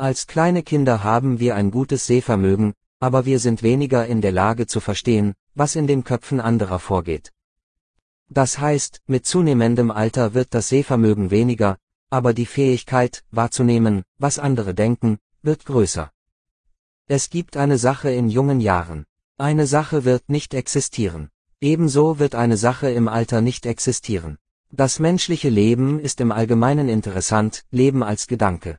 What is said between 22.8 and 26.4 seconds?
im Alter nicht existieren. Das menschliche Leben ist im